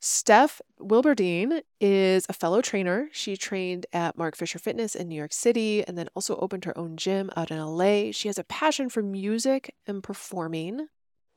[0.00, 3.08] Steph Wilberdine is a fellow trainer.
[3.12, 6.78] She trained at Mark Fisher Fitness in New York City and then also opened her
[6.78, 8.12] own gym out in LA.
[8.12, 10.86] She has a passion for music and performing,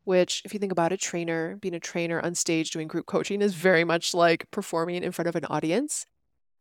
[0.04, 3.42] which, if you think about a trainer, being a trainer on stage doing group coaching
[3.42, 6.06] is very much like performing in front of an audience.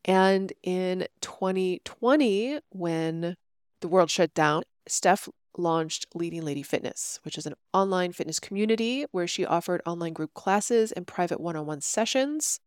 [0.07, 3.37] And in 2020, when
[3.81, 5.29] the world shut down, Steph
[5.61, 10.35] launched Leading Lady Fitness, which is an online fitness community where she offered online group
[10.35, 12.61] classes and private one on one sessions.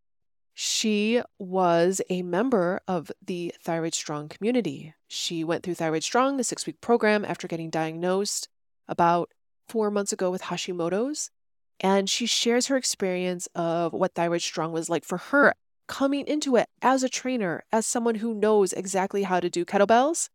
[0.53, 4.93] She was a member of the Thyroid Strong community.
[5.07, 8.47] She went through Thyroid Strong, the six week program, after getting diagnosed
[8.87, 9.31] about
[9.67, 11.31] four months ago with Hashimoto's.
[11.79, 15.53] And she shares her experience of what Thyroid Strong was like for her
[15.87, 20.29] coming into it as a trainer, as someone who knows exactly how to do kettlebells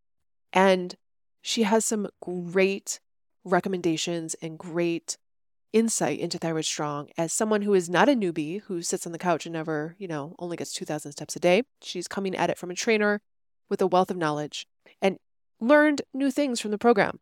[0.53, 0.95] and
[1.49, 3.01] she has some great
[3.43, 5.17] recommendations and great
[5.73, 9.19] insight into Thyroid Strong as someone who is not a newbie who sits on the
[9.19, 11.63] couch and never, you know, only gets 2,000 steps a day.
[11.81, 13.23] She's coming at it from a trainer
[13.71, 14.67] with a wealth of knowledge
[15.01, 15.17] and
[15.59, 17.19] learned new things from the program.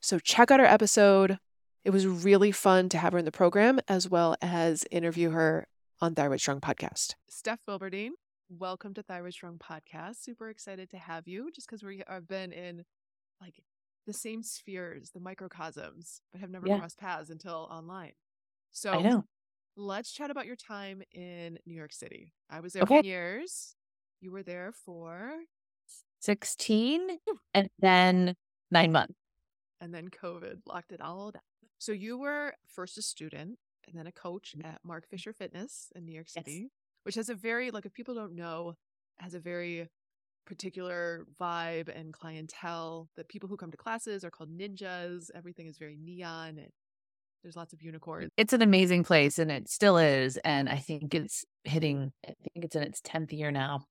[0.00, 1.40] So check out our episode.
[1.84, 5.66] It was really fun to have her in the program as well as interview her
[6.00, 7.16] on Thyroid Strong podcast.
[7.28, 8.10] Steph Wilberdine,
[8.48, 10.22] welcome to Thyroid Strong podcast.
[10.22, 12.84] Super excited to have you just because we have been in
[13.40, 13.54] like
[14.06, 16.78] the same spheres, the microcosms, but have never yeah.
[16.78, 18.12] crossed paths until online.
[18.72, 19.24] So I know.
[19.76, 22.32] Let's chat about your time in New York City.
[22.48, 23.00] I was there okay.
[23.00, 23.74] for years.
[24.20, 25.32] You were there for
[26.20, 27.18] 16
[27.52, 28.34] and then
[28.70, 29.14] nine months.
[29.80, 31.42] And then COVID locked it all down.
[31.78, 34.64] So you were first a student and then a coach mm.
[34.64, 36.70] at Mark Fisher Fitness in New York City, yes.
[37.02, 38.74] which has a very, like, if people don't know,
[39.18, 39.88] has a very
[40.46, 43.08] particular vibe and clientele.
[43.16, 45.30] The people who come to classes are called ninjas.
[45.34, 46.70] Everything is very neon and
[47.42, 48.30] there's lots of unicorns.
[48.36, 50.38] It's an amazing place and it still is.
[50.38, 53.84] And I think it's hitting, I think it's in its 10th year now,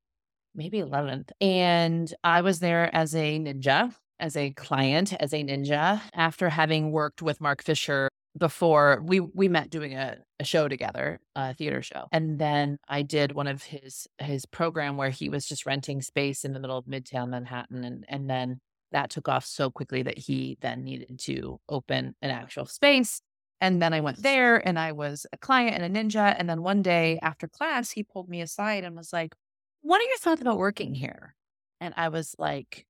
[0.56, 1.30] maybe 11th.
[1.40, 6.92] And I was there as a ninja, as a client, as a ninja, after having
[6.92, 11.82] worked with Mark Fisher before we we met doing a, a show together a theater
[11.82, 16.02] show and then i did one of his his program where he was just renting
[16.02, 18.60] space in the middle of midtown manhattan and and then
[18.92, 23.21] that took off so quickly that he then needed to open an actual space
[23.61, 26.64] and then i went there and i was a client and a ninja and then
[26.64, 29.36] one day after class he pulled me aside and was like
[29.83, 31.36] what are your thoughts about working here?
[31.80, 32.86] And i was like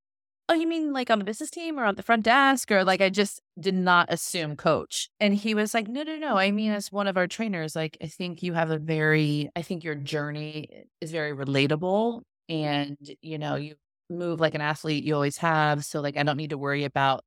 [0.49, 2.71] oh, you mean like on the business team or on the front desk?
[2.71, 5.09] Or like, I just did not assume coach.
[5.19, 6.37] And he was like, no, no, no.
[6.37, 9.61] I mean, as one of our trainers, like, I think you have a very, I
[9.61, 12.21] think your journey eh, is very relatable.
[12.49, 13.75] And, you know, you
[14.09, 15.85] move like an athlete you always have.
[15.85, 17.23] So, like, I don't need to worry about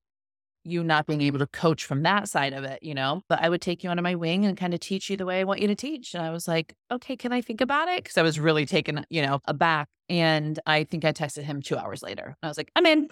[0.67, 3.49] you not being able to coach from that side of it, you know, but I
[3.49, 5.61] would take you under my wing and kind of teach you the way I want
[5.61, 6.15] you to teach.
[6.15, 8.05] And I was like, okay, can I think about it?
[8.05, 9.89] Cause I was really taken, you know, aback.
[10.09, 12.37] And I think I texted him two hours later.
[12.43, 13.09] I was like, I'm in.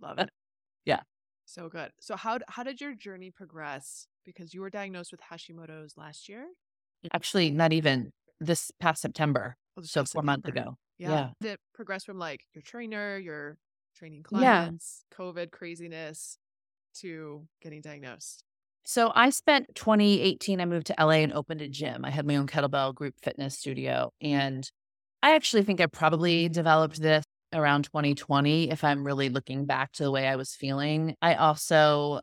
[0.00, 0.30] Love it.
[0.84, 1.00] Yeah.
[1.44, 1.90] So good.
[2.00, 4.06] So how how did your journey progress?
[4.24, 6.46] Because you were diagnosed with Hashimoto's last year.
[7.12, 9.56] Actually, not even this past September.
[9.78, 10.26] Oh, so four September.
[10.26, 10.76] months ago.
[10.98, 11.10] Yeah.
[11.10, 11.28] yeah.
[11.40, 13.58] Did it progress from like your trainer, your
[13.96, 15.16] training clients, yeah.
[15.16, 16.38] COVID craziness,
[17.00, 18.42] to getting diagnosed?
[18.84, 22.04] So I spent 2018, I moved to LA and opened a gym.
[22.04, 24.12] I had my own kettlebell group fitness studio.
[24.20, 24.70] And
[25.22, 30.04] I actually think I probably developed this around 2020 if I'm really looking back to
[30.04, 31.16] the way I was feeling.
[31.20, 32.20] I also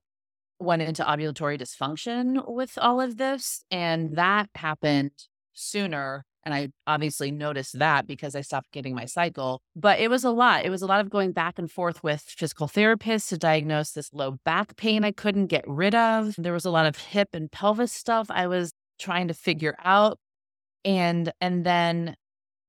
[0.59, 3.66] went into ovulatory dysfunction with all of this.
[3.69, 5.12] And that happened
[5.53, 9.61] sooner and I obviously noticed that because I stopped getting my cycle.
[9.75, 10.65] But it was a lot.
[10.65, 14.09] It was a lot of going back and forth with physical therapists to diagnose this
[14.13, 16.35] low back pain I couldn't get rid of.
[16.37, 20.19] There was a lot of hip and pelvis stuff I was trying to figure out.
[20.85, 22.15] And and then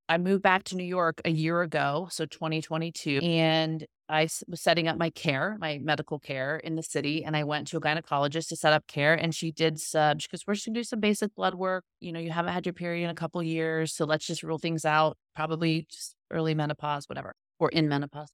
[0.09, 4.87] I moved back to New York a year ago, so 2022, and I was setting
[4.87, 8.49] up my care, my medical care in the city, and I went to a gynecologist
[8.49, 11.35] to set up care, and she did sub because we're just gonna do some basic
[11.35, 11.85] blood work.
[12.01, 14.59] You know, you haven't had your period in a couple years, so let's just rule
[14.59, 15.17] things out.
[15.35, 18.29] Probably just early menopause, whatever, or in menopause.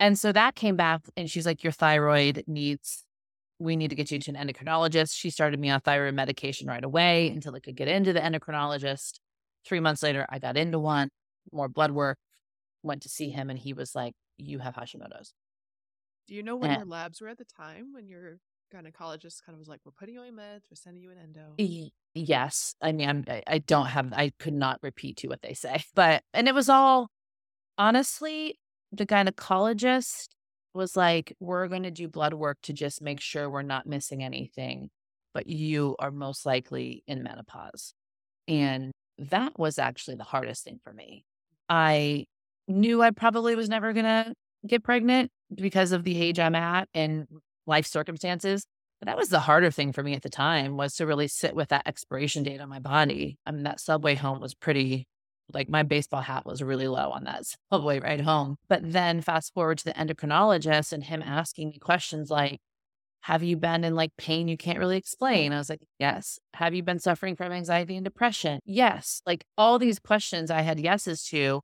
[0.00, 3.04] And so that came back, and she's like, "Your thyroid needs.
[3.58, 6.84] We need to get you to an endocrinologist." She started me on thyroid medication right
[6.84, 9.20] away until I could get into the endocrinologist.
[9.66, 11.10] Three months later, I got into one,
[11.52, 12.18] more blood work,
[12.82, 15.34] went to see him, and he was like, You have Hashimoto's.
[16.28, 18.38] Do you know what and, your labs were at the time when your
[18.74, 21.54] gynecologist kind of was like, We're putting you on meds, we're sending you an endo?
[21.58, 22.74] E- yes.
[22.82, 26.22] I mean, I'm, I don't have, I could not repeat to what they say, but,
[26.34, 27.10] and it was all
[27.78, 28.58] honestly,
[28.92, 30.28] the gynecologist
[30.74, 34.22] was like, We're going to do blood work to just make sure we're not missing
[34.22, 34.90] anything,
[35.32, 37.94] but you are most likely in menopause.
[38.48, 41.24] And that was actually the hardest thing for me.
[41.68, 42.26] I
[42.68, 44.32] knew I probably was never going to
[44.66, 47.26] get pregnant because of the age I'm at and
[47.66, 48.66] life circumstances.
[49.00, 51.54] But that was the harder thing for me at the time was to really sit
[51.54, 53.38] with that expiration date on my body.
[53.44, 55.06] I mean, that subway home was pretty
[55.52, 58.56] like my baseball hat was really low on that subway ride home.
[58.68, 62.58] But then fast forward to the endocrinologist and him asking me questions like,
[63.20, 65.52] have you been in like pain you can't really explain?
[65.52, 66.38] I was like, yes.
[66.54, 68.60] Have you been suffering from anxiety and depression?
[68.64, 69.20] Yes.
[69.26, 71.60] Like all these questions I had yeses to.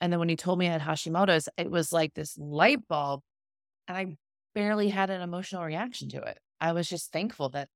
[0.00, 3.20] And then when he told me I had Hashimoto's, it was like this light bulb.
[3.86, 4.16] And I
[4.54, 6.38] barely had an emotional reaction to it.
[6.60, 7.68] I was just thankful that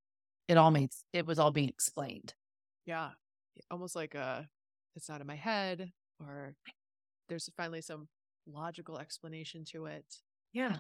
[0.49, 2.35] it all made it was all being explained.
[2.87, 3.11] Yeah.
[3.71, 4.43] Almost like a uh,
[4.97, 5.91] it's not in my head
[6.21, 6.55] or
[7.29, 8.09] there's finally some
[8.47, 10.05] logical explanation to it.
[10.53, 10.76] Yeah.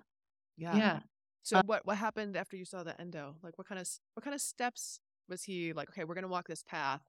[0.56, 0.76] Yeah.
[0.76, 0.98] Yeah.
[1.42, 3.36] So uh, what what happened after you saw the endo?
[3.42, 6.46] Like what kind of what kind of steps was he like, okay, we're gonna walk
[6.46, 7.02] this path?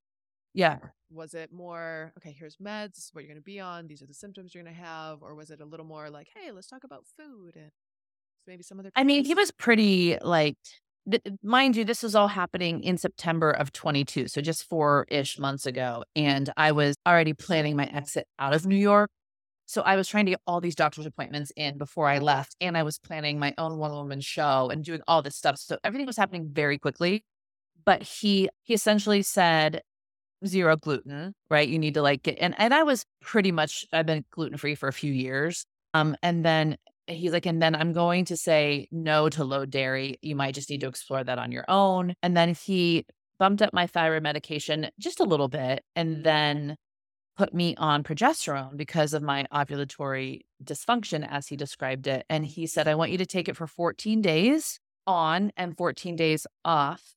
[0.55, 0.77] Yeah.
[1.11, 4.07] Was it more, okay, here's meds, this is what you're gonna be on, these are
[4.07, 6.83] the symptoms you're gonna have, or was it a little more like, hey, let's talk
[6.83, 7.71] about food and
[8.47, 10.57] maybe some other I mean, he was pretty like
[11.09, 14.27] th- mind you, this was all happening in September of 22.
[14.27, 16.03] So just four ish months ago.
[16.15, 19.09] And I was already planning my exit out of New York
[19.65, 22.55] so I was trying to get all these doctor's appointments in before I left.
[22.61, 25.57] And I was planning my own one woman show and doing all this stuff.
[25.57, 27.23] So everything was happening very quickly.
[27.85, 29.81] But he he essentially said
[30.45, 31.67] zero gluten, right?
[31.67, 34.75] You need to like get and and I was pretty much I've been gluten free
[34.75, 35.65] for a few years.
[35.93, 36.77] Um, and then
[37.07, 40.17] he's like, and then I'm going to say no to low dairy.
[40.21, 42.15] You might just need to explore that on your own.
[42.21, 43.05] And then he
[43.39, 45.83] bumped up my thyroid medication just a little bit.
[45.95, 46.75] And then
[47.37, 52.25] put me on progesterone because of my ovulatory dysfunction, as he described it.
[52.29, 56.15] And he said, I want you to take it for 14 days on and 14
[56.15, 57.13] days off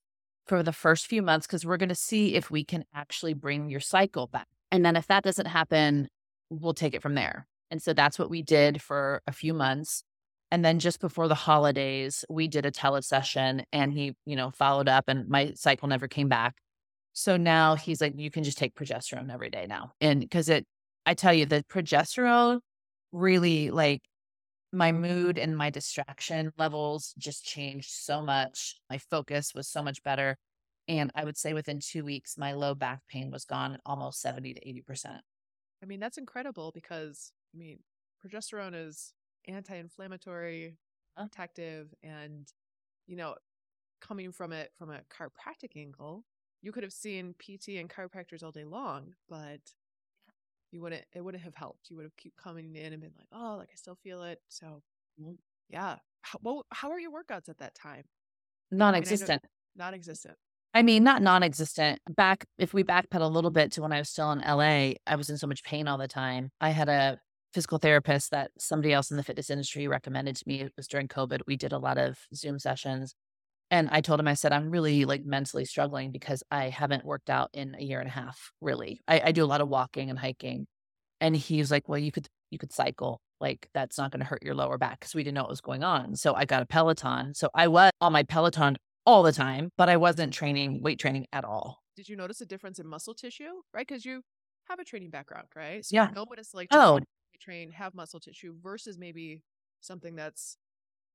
[0.49, 3.69] for the first few months because we're going to see if we can actually bring
[3.69, 4.47] your cycle back.
[4.71, 6.09] And then if that doesn't happen,
[6.49, 7.47] we'll take it from there.
[7.69, 10.03] And so that's what we did for a few months.
[10.49, 14.89] And then just before the holidays, we did a telesession and he, you know, followed
[14.89, 16.55] up and my cycle never came back.
[17.13, 19.91] So now he's like, you can just take progesterone every day now.
[20.01, 20.65] And because it,
[21.05, 22.61] I tell you, the progesterone
[23.11, 24.01] really like
[24.71, 28.75] my mood and my distraction levels just changed so much.
[28.89, 30.37] My focus was so much better.
[30.87, 34.55] And I would say within two weeks, my low back pain was gone almost 70
[34.55, 35.19] to 80%.
[35.81, 37.79] I mean, that's incredible because, I mean,
[38.25, 39.13] progesterone is
[39.47, 40.77] anti inflammatory,
[41.15, 41.27] uh-huh.
[41.27, 42.47] protective, and,
[43.07, 43.35] you know,
[44.01, 46.25] coming from it from a chiropractic angle,
[46.61, 49.59] you could have seen PT and chiropractors all day long, but
[50.71, 51.89] you wouldn't it wouldn't have helped.
[51.89, 54.39] You would have keep coming in and been like, oh, like I still feel it.
[54.49, 54.81] So
[55.19, 55.33] mm-hmm.
[55.69, 55.97] yeah.
[56.21, 58.03] How, well, how are your workouts at that time?
[58.71, 59.41] Non-existent.
[59.75, 60.35] non-existent.
[60.73, 61.99] I mean, not non-existent.
[62.09, 65.15] Back if we backpedal a little bit to when I was still in LA, I
[65.15, 66.51] was in so much pain all the time.
[66.61, 67.19] I had a
[67.53, 70.61] physical therapist that somebody else in the fitness industry recommended to me.
[70.61, 71.41] It was during COVID.
[71.47, 73.15] We did a lot of Zoom sessions
[73.71, 77.29] and I told him, I said, I'm really like mentally struggling because I haven't worked
[77.29, 78.99] out in a year and a half, really.
[79.07, 80.65] I, I do a lot of walking and hiking.
[81.21, 83.21] And he's like, Well, you could you could cycle.
[83.39, 85.61] Like that's not going to hurt your lower back because we didn't know what was
[85.61, 86.15] going on.
[86.15, 87.33] So I got a Peloton.
[87.33, 91.27] So I was on my Peloton all the time, but I wasn't training weight training
[91.31, 91.79] at all.
[91.95, 93.61] Did you notice a difference in muscle tissue?
[93.73, 93.87] Right?
[93.87, 94.21] Because you
[94.69, 95.85] have a training background, right?
[95.85, 96.09] So yeah.
[96.09, 96.99] You know what it's like to oh.
[97.39, 99.41] train, have muscle tissue versus maybe
[99.79, 100.57] something that's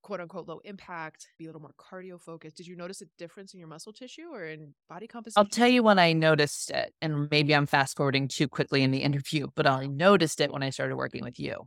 [0.04, 2.56] quote unquote low impact, be a little more cardio focused.
[2.56, 5.40] Did you notice a difference in your muscle tissue or in body composition?
[5.40, 8.90] I'll tell you when I noticed it, and maybe I'm fast forwarding too quickly in
[8.90, 11.66] the interview, but I noticed it when I started working with you.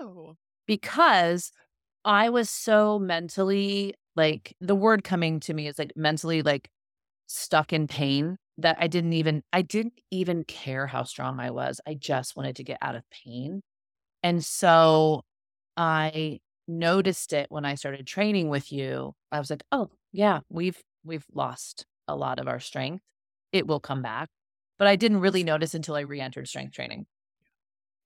[0.00, 0.34] Oh.
[0.66, 1.52] Because
[2.04, 6.68] I was so mentally like the word coming to me is like mentally like
[7.28, 11.80] stuck in pain that I didn't even I didn't even care how strong I was.
[11.86, 13.62] I just wanted to get out of pain.
[14.24, 15.22] And so
[15.76, 19.14] I noticed it when I started training with you.
[19.32, 23.04] I was like, "Oh, yeah, we've we've lost a lot of our strength.
[23.52, 24.30] It will come back."
[24.78, 27.06] But I didn't really notice until I re-entered strength training.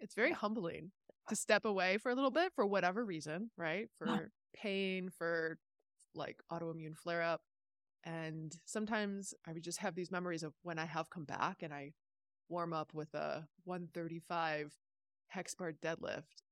[0.01, 0.93] It's very humbling
[1.29, 3.89] to step away for a little bit for whatever reason, right?
[3.99, 5.59] For pain, for
[6.15, 7.43] like autoimmune flare up.
[8.05, 11.73] And sometimes I would just have these memories of when I have come back and
[11.73, 11.95] I
[12.49, 14.75] warm up with a 135
[15.29, 16.44] hex bar deadlift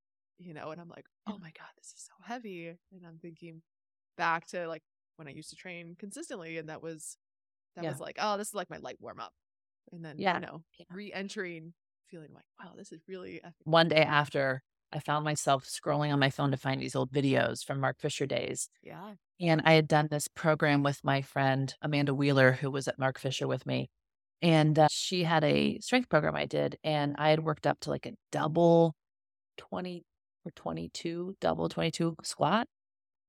[0.44, 2.68] you know, and I'm like, oh my God, this is so heavy.
[2.68, 3.62] And I'm thinking
[4.16, 4.82] back to like
[5.16, 7.16] when I used to train consistently, and that was
[7.76, 7.90] that yeah.
[7.90, 9.32] was like, oh, this is like my light warm up.
[9.92, 10.34] And then, yeah.
[10.34, 11.72] you know, re entering,
[12.08, 13.54] feeling like, wow, this is really epic.
[13.64, 17.64] One day after, I found myself scrolling on my phone to find these old videos
[17.64, 18.68] from Mark Fisher days.
[18.82, 19.14] Yeah.
[19.40, 23.18] And I had done this program with my friend Amanda Wheeler, who was at Mark
[23.18, 23.90] Fisher with me.
[24.42, 27.90] And uh, she had a strength program I did, and I had worked up to
[27.90, 28.94] like a double
[29.56, 30.04] 20
[30.44, 32.68] or 22, double 22 squat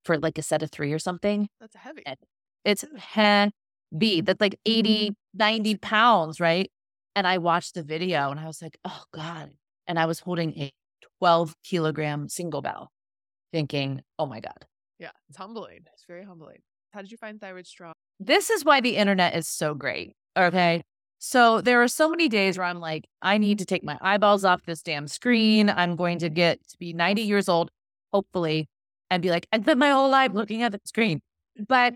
[0.03, 1.47] for like a set of three or something.
[1.59, 2.03] That's heavy.
[2.65, 4.21] It's heavy.
[4.21, 5.15] That's like 80, mm.
[5.33, 6.71] 90 pounds, right?
[7.15, 9.51] And I watched the video and I was like, oh God.
[9.87, 10.71] And I was holding a
[11.19, 12.89] 12 kilogram single bell,
[13.51, 14.65] thinking, oh my God.
[14.99, 15.81] Yeah, it's humbling.
[15.93, 16.59] It's very humbling.
[16.91, 17.93] How did you find Thyroid Strong?
[18.19, 20.15] This is why the internet is so great.
[20.37, 20.83] Okay.
[21.25, 24.43] So there are so many days where I'm like, I need to take my eyeballs
[24.43, 25.69] off this damn screen.
[25.69, 27.71] I'm going to get to be 90 years old,
[28.11, 28.67] hopefully,
[29.09, 31.21] and be like, I spent my whole life looking at the screen.
[31.65, 31.95] But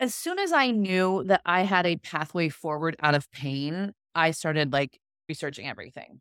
[0.00, 4.32] as soon as I knew that I had a pathway forward out of pain, I
[4.32, 6.20] started like researching everything.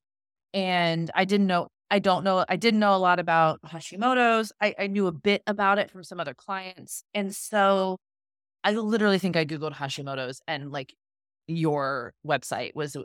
[0.53, 4.51] And I didn't know, I don't know, I didn't know a lot about Hashimoto's.
[4.62, 7.03] I, I knew a bit about it from some other clients.
[7.15, 7.98] And so
[8.63, 10.93] I literally think I Googled Hashimoto's and like
[11.47, 12.95] your website was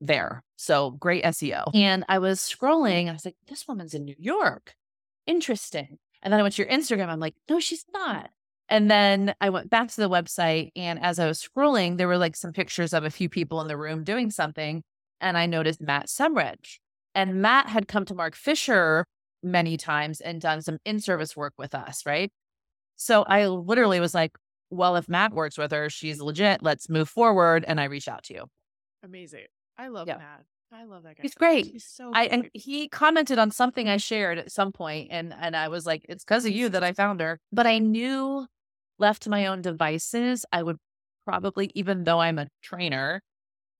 [0.00, 0.42] there.
[0.56, 1.70] So great SEO.
[1.74, 3.08] And I was scrolling.
[3.08, 4.74] I was like, this woman's in New York.
[5.26, 5.98] Interesting.
[6.22, 7.08] And then I went to your Instagram.
[7.08, 8.30] I'm like, no, she's not.
[8.68, 10.70] And then I went back to the website.
[10.74, 13.68] And as I was scrolling, there were like some pictures of a few people in
[13.68, 14.82] the room doing something.
[15.20, 16.78] And I noticed Matt Semrich.
[17.14, 19.04] And Matt had come to Mark Fisher
[19.42, 22.04] many times and done some in service work with us.
[22.04, 22.30] Right.
[22.96, 24.32] So I literally was like,
[24.70, 26.62] well, if Matt works with her, she's legit.
[26.62, 27.64] Let's move forward.
[27.66, 28.44] And I reach out to you.
[29.04, 29.46] Amazing.
[29.78, 30.18] I love yeah.
[30.18, 30.44] Matt.
[30.72, 31.22] I love that guy.
[31.22, 31.66] He's great.
[31.66, 35.54] He's so I and he commented on something I shared at some point, and and
[35.56, 37.38] I was like, it's because of you that I found her.
[37.52, 38.46] But I knew
[38.98, 40.78] left to my own devices, I would
[41.24, 43.22] probably, even though I'm a trainer,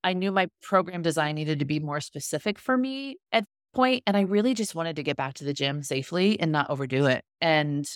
[0.05, 3.45] I knew my program design needed to be more specific for me at
[3.77, 6.71] point, and I really just wanted to get back to the gym safely and not
[6.71, 7.23] overdo it.
[7.41, 7.87] And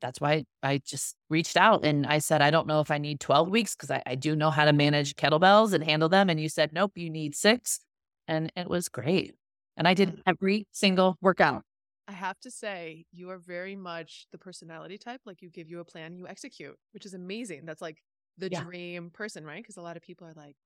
[0.00, 3.20] that's why I just reached out and I said, I don't know if I need
[3.20, 6.30] 12 weeks because I, I, do know how to manage kettlebells and handle them.
[6.30, 7.80] And you said, nope, you need six.
[8.28, 9.34] And it was great.
[9.76, 11.62] And I did every single workout.
[12.08, 15.20] I have to say, you are very much the personality type.
[15.24, 17.64] Like you give you a plan, you execute, which is amazing.
[17.64, 18.02] That's like
[18.38, 18.62] the yeah.
[18.62, 19.62] dream person, right?
[19.62, 20.56] Because a lot of people are like,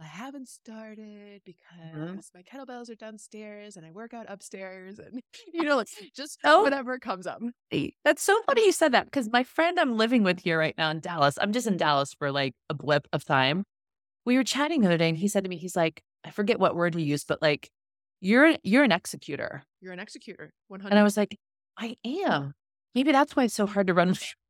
[0.00, 1.44] I haven't started mm-hmm.
[1.44, 2.38] because mm-hmm.
[2.38, 5.20] my kettlebells are downstairs and I work out upstairs and
[5.52, 7.40] you know, like just oh, whatever comes up.
[8.04, 10.90] That's so funny you said that because my friend I'm living with here right now
[10.90, 13.64] in Dallas, I'm just in Dallas for like a blip of time.
[14.24, 16.60] We were chatting the other day and he said to me, he's like, I forget
[16.60, 17.70] what word he used, but like,
[18.20, 19.64] you're you're an executor.
[19.80, 20.52] You're an executor.
[20.68, 21.36] 100 And I was like,
[21.76, 22.54] I am.
[22.94, 24.14] Maybe that's why it's so hard to run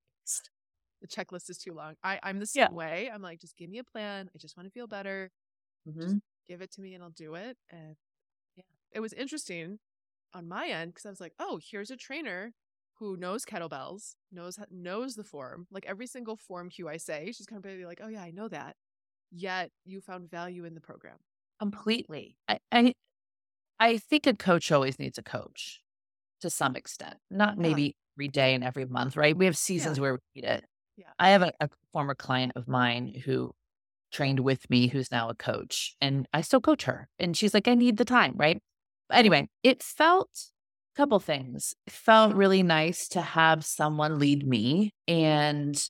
[1.01, 1.95] the checklist is too long.
[2.03, 2.73] I, I'm the same yeah.
[2.73, 3.11] way.
[3.13, 4.31] I'm like, just give me a plan.
[4.35, 5.31] I just want to feel better.
[5.89, 6.01] Mm-hmm.
[6.01, 6.17] Just
[6.49, 7.57] give it to me and I'll do it.
[7.71, 7.97] And
[8.57, 9.79] yeah, it was interesting
[10.35, 12.53] on my end because I was like, oh, here's a trainer
[12.99, 15.67] who knows kettlebells, knows knows the form.
[15.71, 18.49] Like every single form cue I say, she's kind of like, oh yeah, I know
[18.49, 18.77] that.
[19.31, 21.17] Yet you found value in the program.
[21.61, 22.37] Completely.
[22.49, 22.95] I, I
[23.79, 25.83] I think a coach always needs a coach
[26.41, 27.17] to some extent.
[27.31, 29.37] Not maybe every day and every month, right?
[29.37, 30.03] We have seasons yeah.
[30.03, 30.65] where we need it.
[30.99, 31.07] Yeah.
[31.17, 33.53] I have a, a former client of mine who
[34.11, 37.09] trained with me who's now a coach and I still coach her.
[37.21, 38.61] And she's like, I need the time, right?
[39.13, 40.29] Anyway, it felt
[40.95, 41.75] a couple things.
[41.87, 45.81] It felt really nice to have someone lead me and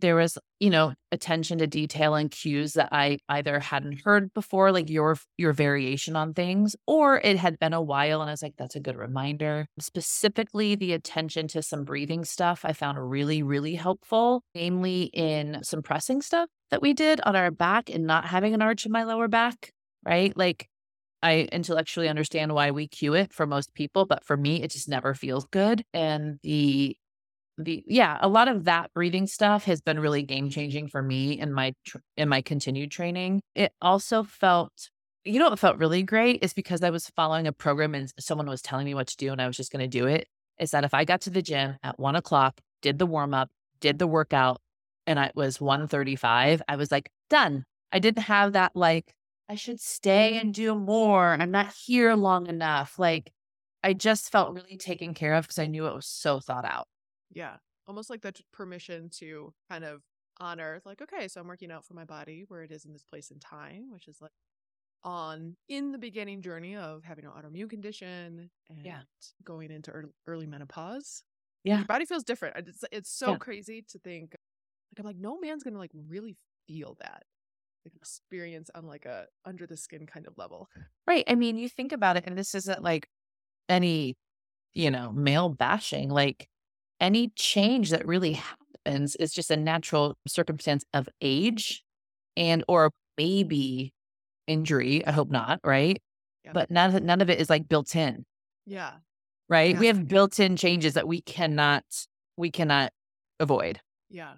[0.00, 4.72] there was, you know, attention to detail and cues that I either hadn't heard before,
[4.72, 8.42] like your your variation on things, or it had been a while and I was
[8.42, 9.66] like, that's a good reminder.
[9.78, 15.82] Specifically, the attention to some breathing stuff I found really, really helpful, namely in some
[15.82, 19.04] pressing stuff that we did on our back and not having an arch in my
[19.04, 19.72] lower back,
[20.04, 20.36] right?
[20.36, 20.68] Like
[21.22, 24.88] I intellectually understand why we cue it for most people, but for me, it just
[24.88, 25.84] never feels good.
[25.92, 26.96] And the
[27.64, 31.38] the yeah a lot of that breathing stuff has been really game changing for me
[31.38, 33.40] in my tr- in my continued training.
[33.54, 34.90] It also felt
[35.24, 38.48] you know what felt really great is because i was following a program and someone
[38.48, 40.26] was telling me what to do and i was just going to do it
[40.58, 43.50] is that if i got to the gym at one o'clock did the warm up
[43.80, 44.60] did the workout
[45.06, 47.64] and it was 1.35 i was like done.
[47.92, 49.12] I didn't have that like
[49.48, 52.98] i should stay and do more i'm not here long enough.
[52.98, 53.30] Like
[53.82, 56.86] i just felt really taken care of because i knew it was so thought out
[57.30, 57.56] yeah.
[57.86, 60.02] Almost like that permission to kind of
[60.38, 63.02] honor, like, okay, so I'm working out for my body where it is in this
[63.02, 64.30] place and time, which is like
[65.02, 69.00] on in the beginning journey of having an autoimmune condition and yeah.
[69.44, 71.24] going into early, early menopause.
[71.64, 71.78] Yeah.
[71.78, 72.56] Your body feels different.
[72.68, 73.36] It's, it's so yeah.
[73.36, 74.34] crazy to think
[74.90, 77.24] like, I'm like, no man's going to like really feel that
[77.84, 80.68] like experience on like a under the skin kind of level.
[81.06, 81.24] Right.
[81.26, 83.08] I mean, you think about it, and this isn't like
[83.68, 84.16] any,
[84.74, 86.10] you know, male bashing.
[86.10, 86.48] Like
[87.00, 91.82] any change that really happens is just a natural circumstance of age
[92.36, 93.92] and or maybe
[94.46, 95.06] injury.
[95.06, 96.00] I hope not, right?
[96.44, 96.52] Yeah.
[96.52, 98.24] But none of, none of it is like built in,
[98.66, 98.94] Yeah.
[99.48, 99.74] right?
[99.74, 99.80] Yeah.
[99.80, 101.84] We have built in changes that we cannot,
[102.36, 102.92] we cannot
[103.38, 103.80] avoid.
[104.08, 104.34] Yeah.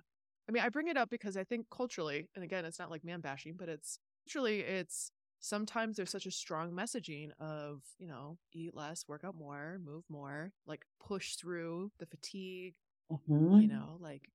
[0.49, 3.05] I mean, I bring it up because I think culturally, and again, it's not like
[3.05, 5.11] man bashing, but it's culturally, it's
[5.43, 10.05] sometimes there's such a strong messaging of, you know, eat less, work out more, move
[10.09, 12.75] more, like push through the fatigue,
[13.13, 13.61] Mm-hmm.
[13.61, 14.31] you know, like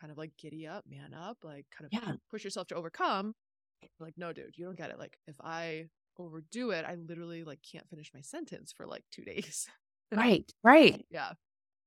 [0.00, 2.12] kind of like giddy up, man up, like kind of Yeah.
[2.30, 3.34] push yourself to overcome.
[3.98, 4.98] Like, no, dude, you don't get it.
[4.98, 5.86] Like, if I
[6.18, 9.66] overdo it, I literally like can't finish my sentence for like two days.
[10.14, 11.04] Right, right.
[11.10, 11.32] yeah.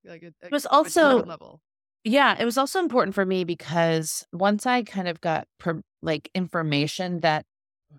[0.03, 1.62] Like it, It was also- level.
[2.03, 6.29] Yeah, it was also important for me because once I kind of got per, like
[6.36, 7.45] information that,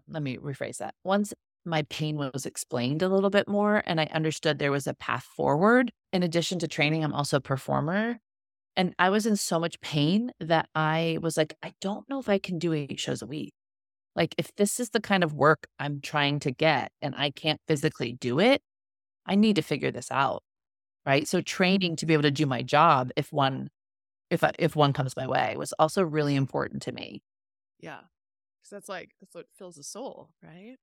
[0.08, 0.94] let me rephrase that.
[1.04, 1.32] Once
[1.64, 5.24] my pain was explained a little bit more and I understood there was a path
[5.24, 8.18] forward, in addition to training, I'm also a performer.
[8.76, 12.28] And I was in so much pain that I was like, I don't know if
[12.28, 13.52] I can do eight shows a week.
[14.14, 17.60] Like, if this is the kind of work I'm trying to get and I can't
[17.66, 18.62] physically do it,
[19.26, 20.42] I need to figure this out.
[21.04, 21.28] Right.
[21.28, 23.68] So, training to be able to do my job if one
[24.30, 27.22] if I, if one comes my way was also really important to me.
[27.80, 28.00] Yeah.
[28.66, 30.74] Because that's like, that's what fills the soul, right?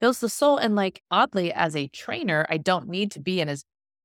[0.00, 3.48] Fills the soul, and like oddly, as a trainer, I don't need to be in
[3.48, 3.64] as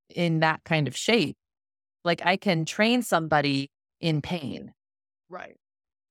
[0.09, 1.35] in that kind of shape.
[2.03, 3.69] Like I can train somebody
[4.01, 4.73] in pain,
[5.29, 5.57] Right.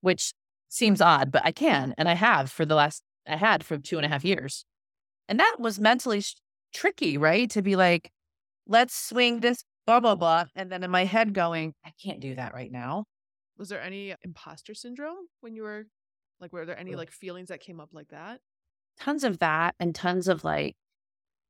[0.01, 0.33] which
[0.69, 3.97] seems odd, but I can, and I have for the last I had for two
[3.97, 4.65] and a half years,
[5.27, 6.37] and that was mentally sh-
[6.73, 7.51] tricky, right?
[7.51, 8.11] To be like,
[8.67, 12.37] let's swing this blah blah blah, and then in my head going, I can't do
[12.37, 13.07] that right now.
[13.57, 15.87] Was there any imposter syndrome when you were
[16.41, 18.41] like, were there any like feelings that came up like that?
[19.01, 20.75] tons of that and tons of like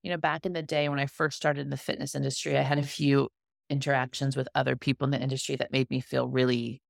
[0.03, 2.61] you know back in the day when i first started in the fitness industry i
[2.61, 3.27] had a few
[3.71, 6.81] interactions with other people in the industry that made me feel really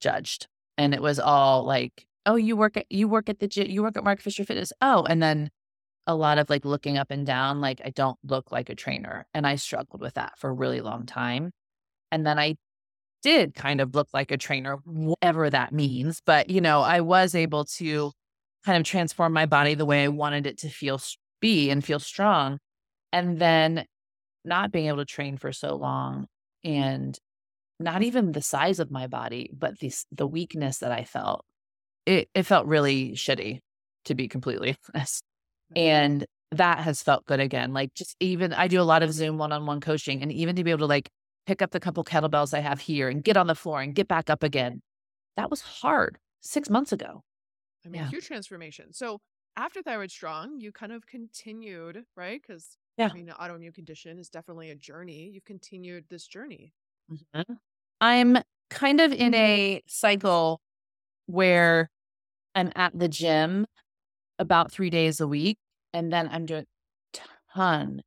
[0.00, 0.46] judged.
[0.76, 3.82] And it was all like oh you work at you work at the gym you
[3.82, 4.72] work at mark fisher fitness.
[4.80, 5.50] Oh and then
[6.06, 9.26] a lot of like looking up and down like i don't look like a trainer.
[9.34, 11.52] And i struggled with that for a really long time.
[12.10, 12.56] And then i
[13.24, 17.34] did kind of look like a trainer whatever that means but you know i was
[17.34, 18.12] able to
[18.64, 20.98] kind of transform my body the way I wanted it to feel
[21.40, 22.58] be and feel strong.
[23.12, 23.84] And then
[24.44, 26.26] not being able to train for so long
[26.64, 27.18] and
[27.78, 31.44] not even the size of my body, but the the weakness that I felt.
[32.06, 33.60] It it felt really shitty
[34.06, 35.22] to be completely honest.
[35.74, 35.78] Mm-hmm.
[35.78, 37.72] And that has felt good again.
[37.72, 40.70] Like just even I do a lot of Zoom one-on-one coaching and even to be
[40.70, 41.10] able to like
[41.46, 44.08] pick up the couple kettlebells I have here and get on the floor and get
[44.08, 44.82] back up again.
[45.36, 47.22] That was hard 6 months ago.
[47.84, 48.08] I mean, Yeah.
[48.08, 48.92] huge transformation.
[48.92, 49.20] So
[49.56, 52.40] after Thyroid Strong, you kind of continued, right?
[52.42, 53.08] Because Yeah.
[53.10, 55.30] I mean, an autoimmune condition is definitely a journey.
[55.30, 56.74] You've continued this journey.
[57.10, 57.58] Mhm.
[58.00, 58.38] I'm
[58.70, 60.60] kind of in a cycle
[61.26, 61.90] where
[62.54, 63.66] I'm at the gym
[64.38, 65.58] about three days a week,
[65.92, 66.64] and then I'm doing
[67.14, 67.18] a
[67.54, 68.02] ton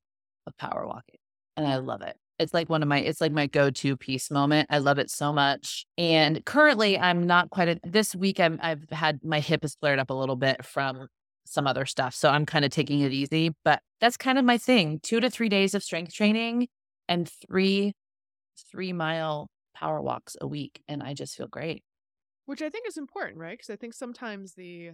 [0.47, 1.19] of power walking,
[1.57, 2.17] and I love it.
[2.39, 4.67] It's like one of my, it's like my go-to peace moment.
[4.69, 5.85] I love it so much.
[5.97, 7.67] And currently, I'm not quite.
[7.69, 11.07] A, this week, I'm I've had my hip has flared up a little bit from
[11.45, 13.55] some other stuff, so I'm kind of taking it easy.
[13.63, 16.67] But that's kind of my thing: two to three days of strength training
[17.09, 17.93] and three
[18.71, 21.83] three mile power walks a week and I just feel great.
[22.45, 23.57] which I think is important, right?
[23.57, 24.91] Because I think sometimes the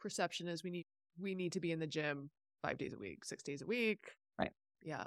[0.00, 0.86] perception is we need
[1.18, 2.30] we need to be in the gym
[2.62, 4.00] five days a week, six days a week.
[4.38, 4.52] Right.
[4.82, 5.04] Yeah.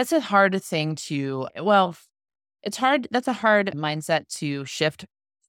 [0.00, 1.94] That's a hard thing to well,
[2.62, 5.04] it's hard that's a hard mindset to shift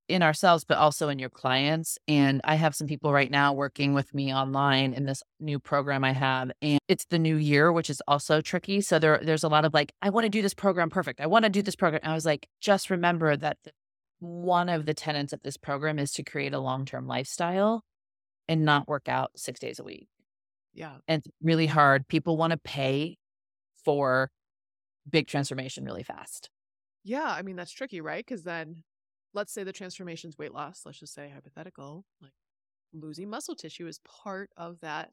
[0.10, 3.94] in ourselves but also in your clients and I have some people right now working
[3.94, 7.90] with me online in this new program I have and it's the new year which
[7.90, 10.54] is also tricky so there there's a lot of like I want to do this
[10.54, 11.22] program perfect.
[11.22, 12.02] I want to do this program.
[12.04, 13.72] I was like just remember that the,
[14.20, 17.86] one of the tenets of this program is to create a long-term lifestyle
[18.50, 20.10] and not work out 6 days a week.
[20.74, 20.96] Yeah.
[21.08, 22.06] and it's really hard.
[22.10, 23.18] People want to pay
[23.86, 24.30] for
[25.12, 26.50] big transformation really fast.
[27.04, 27.24] Yeah.
[27.26, 28.24] I mean, that's tricky, right?
[28.26, 28.84] Because then
[29.34, 32.34] let's say the transformation's weight loss, let's just say hypothetical, like
[32.94, 35.12] losing muscle tissue is part of that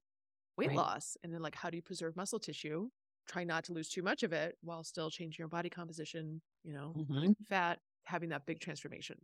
[0.56, 0.74] weight Right.
[0.74, 1.16] loss.
[1.24, 2.90] And then, like, how do you preserve muscle tissue?
[3.28, 6.74] Try not to lose too much of it while still changing your body composition, you
[6.74, 7.34] know, Mhm.
[7.50, 9.20] fat, having that big transformation.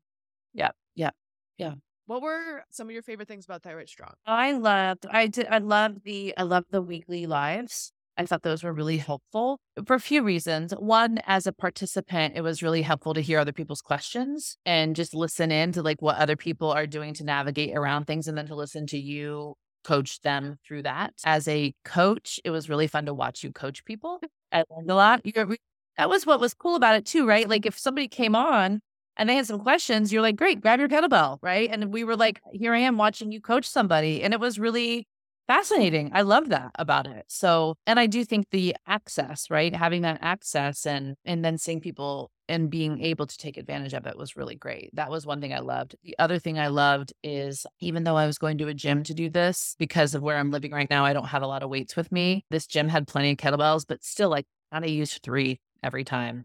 [0.52, 1.10] Yeah, yeah.
[1.58, 1.74] Yeah.
[2.06, 4.14] What were some of your favorite things about Thyroid Strong?
[4.26, 7.93] I loved I did I love the I love the weekly lives.
[8.16, 10.72] I thought those were really helpful for a few reasons.
[10.72, 15.14] One, as a participant, it was really helpful to hear other people's questions and just
[15.14, 18.46] listen in to like what other people are doing to navigate around things and then
[18.46, 21.14] to listen to you coach them through that.
[21.24, 24.18] As a coach, it was really fun to watch you coach people.
[24.24, 24.28] Mm.
[24.52, 25.20] I learned a lot.
[25.24, 25.56] You're,
[25.98, 27.48] that was what was cool about it too, right?
[27.48, 28.80] Like if somebody came on
[29.16, 31.68] and they had some questions, you're like, great, grab your kettlebell, right?
[31.70, 34.22] And we were like, here I am watching you coach somebody.
[34.22, 35.06] And it was really
[35.46, 36.10] fascinating.
[36.14, 37.24] I love that about it.
[37.28, 39.74] So, and I do think the access, right?
[39.74, 44.06] Having that access and and then seeing people and being able to take advantage of
[44.06, 44.90] it was really great.
[44.92, 45.96] That was one thing I loved.
[46.04, 49.14] The other thing I loved is even though I was going to a gym to
[49.14, 51.70] do this because of where I'm living right now, I don't have a lot of
[51.70, 52.44] weights with me.
[52.50, 56.44] This gym had plenty of kettlebells, but still like kind of use 3 every time.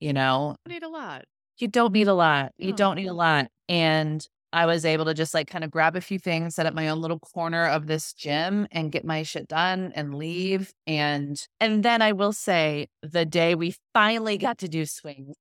[0.00, 1.24] You know, You need a lot.
[1.56, 2.52] you don't need a lot.
[2.58, 2.76] You No.
[2.76, 3.48] don't need a lot.
[3.70, 6.74] And I was able to just like kind of grab a few things, set up
[6.74, 10.72] my own little corner of this gym and get my shit done and leave.
[10.86, 15.36] And and then I will say the day we finally got to do swings,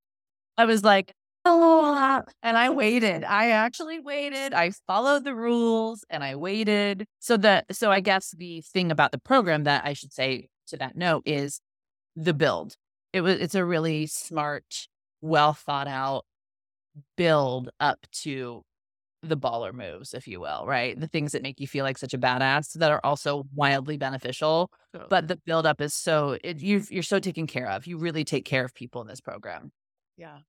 [0.58, 1.14] I was like,
[1.46, 3.24] oh, and I waited.
[3.24, 4.54] I actually waited.
[4.54, 7.06] I followed the rules and I waited.
[7.20, 10.78] So the so I guess the thing about the program that I should say to
[10.78, 11.62] that note is
[12.16, 12.76] the build.
[13.14, 14.88] It was it's a really smart,
[15.22, 16.26] well thought out
[17.16, 18.64] build up to
[19.24, 21.00] the baller moves, if you will, right?
[21.00, 24.72] The things that make you feel like such a badass that are also wildly beneficial.
[24.94, 25.08] Totally.
[25.10, 27.88] But the build up is so it, you you're so taken care of.
[27.88, 29.72] You really take care of people in this program.
[30.18, 30.40] Yeah.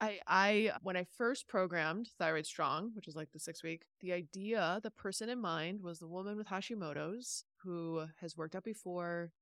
[0.00, 4.12] I I when I first programmed Thyroid Strong, which is like the 6 week, the
[4.12, 9.32] idea, the person in mind was the woman with Hashimoto's who has worked out before,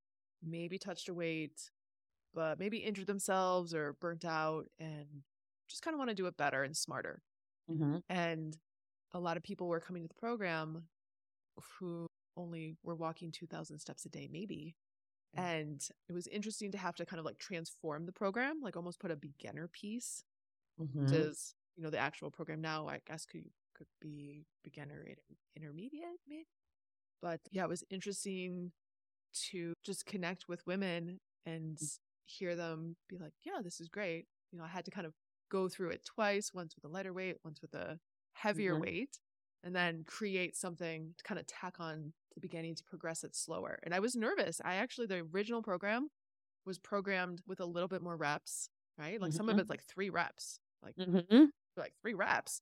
[0.43, 1.71] maybe touched a weight,
[2.35, 5.07] but maybe injured themselves or burnt out and
[5.69, 7.21] just kind of want to do it better and smarter.
[7.71, 7.97] Mm-hmm.
[8.09, 8.57] And
[9.13, 10.85] a lot of people were coming to the program
[11.79, 14.77] who only were walking 2000 steps a day maybe.
[15.39, 15.43] Mm.
[15.43, 19.01] And it was interesting to have to kind of like transform the program, like almost
[19.01, 20.25] put a beginner piece
[20.81, 21.07] Mm-hmm.
[21.07, 25.23] does you know the actual program now i guess could could be beginner inter-
[25.57, 26.47] intermediate maybe
[27.23, 28.73] but yeah it was interesting
[29.51, 31.79] to just connect with women and
[32.27, 35.15] hear them be like yeah this is great you know i had to kind of
[35.51, 37.99] go through it twice once with a lighter weight once with a
[38.37, 38.81] heavier Mhm.
[38.81, 39.21] weight
[39.63, 43.79] and then create something to kind of tack on the beginning to progress it slower
[43.83, 46.09] and i was nervous i actually the original program
[46.67, 48.69] was programmed with a little bit more reps
[48.99, 49.61] right like some of Mhm.
[49.61, 51.47] it's like three reps like Mm-hmm.
[51.77, 52.61] like three reps.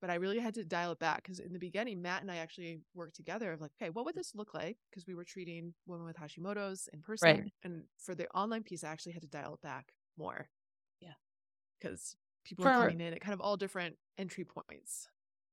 [0.00, 2.38] But I really had to dial it back because in the beginning, Matt and I
[2.38, 4.76] actually worked together of like, okay, what would this look like?
[4.90, 7.28] Because we were treating women with Hashimoto's in person.
[7.28, 7.52] Right.
[7.62, 10.48] And for the online piece, I actually had to dial it back more.
[11.00, 11.14] Yeah.
[11.78, 15.08] Because people are For- coming in at kind of all different entry points.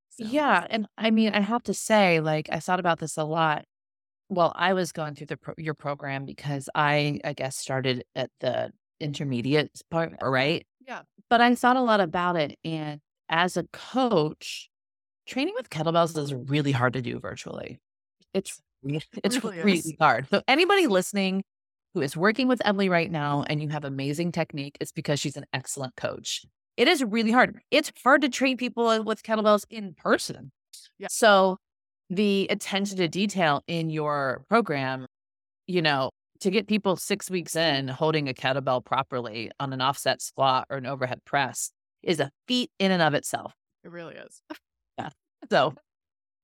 [0.10, 3.24] So, Yeah, and I mean, I have to say, like, I thought about this a
[3.24, 3.66] lot.
[4.30, 8.30] Well, I was going through the pro- your program because I, I guess, started at
[8.40, 10.66] the intermediate part, right?
[10.88, 11.02] Yeah.
[11.30, 14.70] But I thought a lot about it, and as a coach,
[15.28, 17.80] training with kettlebells is really hard to do virtually.
[18.34, 20.28] It's it's really really, hard.
[20.30, 21.44] So anybody listening
[21.94, 25.38] who is working with Emily right now and you have amazing technique, it's because she's
[25.38, 26.46] an excellent coach.
[26.80, 27.60] It is really hard.
[27.72, 30.54] It's hard to train people uh, with kettlebells in person.
[30.98, 31.08] Yeah.
[31.12, 31.58] So
[32.10, 35.06] the attention to detail in your program,
[35.68, 40.22] you know, to get people six weeks in holding a kettlebell properly on an offset
[40.22, 43.52] squat or an overhead press is a feat in and of itself.
[43.84, 44.42] it really is.
[44.98, 45.10] yeah.
[45.52, 45.74] So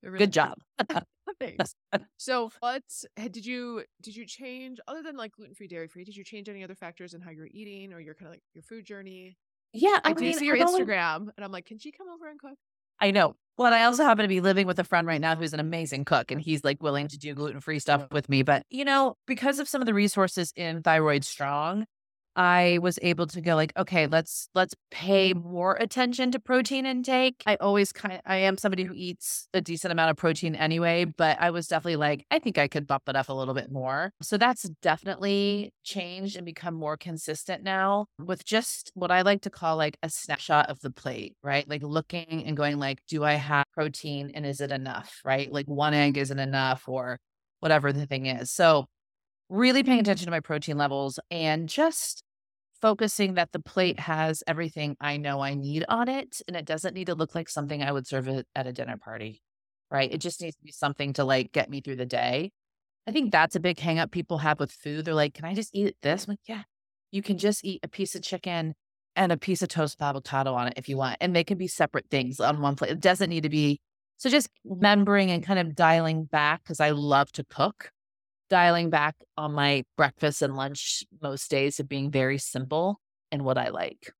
[0.03, 0.35] really good is.
[0.35, 0.57] job.
[1.39, 1.75] Thanks.
[2.17, 2.83] So what
[3.15, 6.03] did you did you change other than like gluten free, dairy free?
[6.03, 8.43] Did you change any other factors in how you're eating or your kind of like
[8.53, 9.37] your food journey?
[9.75, 11.91] Yeah, I, I, do mean, see your I've only- Instagram, and I'm like, can she
[11.91, 12.57] come over and cook?
[12.99, 13.35] I know.
[13.57, 15.59] Well, and I also happen to be living with a friend right now who's an
[15.59, 18.41] amazing cook and he's like willing to do gluten free stuff with me.
[18.43, 21.85] But, you know, because of some of the resources in Thyroid Strong,
[22.35, 27.43] I was able to go like, okay, let's let's pay more attention to protein intake.
[27.45, 31.37] I always kind I am somebody who eats a decent amount of protein anyway, but
[31.39, 34.11] I was definitely like, I think I could bump it up a little bit more.
[34.21, 39.49] So that's definitely changed and become more consistent now with just what I like to
[39.49, 41.67] call like a snapshot of the plate, right?
[41.69, 45.51] Like looking and going like, do I have protein and is it enough, right?
[45.51, 47.17] Like one egg isn't enough or
[47.61, 48.51] whatever the thing is.
[48.51, 48.85] So
[49.49, 52.23] really paying attention to my protein levels and just
[52.85, 56.39] focusing that the plate has everything I know I need on it.
[56.47, 59.41] And it doesn't need to look like something I would serve at a dinner party,
[59.89, 60.13] right?
[60.13, 62.51] It just needs to be something to like get me through the day.
[63.07, 65.05] I think that's a big hang up people have with food.
[65.05, 66.25] They're like, can I just eat this?
[66.25, 66.61] I'm like, yeah,
[67.09, 68.75] you can just eat a piece of chicken
[69.15, 71.17] and a piece of toast with avocado on it if you want.
[71.19, 72.91] And they can be separate things on one plate.
[72.91, 73.79] It doesn't need to be.
[74.17, 77.89] So just remembering and kind of dialing back because I love to cook
[78.49, 82.99] dialing back on my breakfast and lunch most days of being very simple
[83.31, 84.11] and what I like.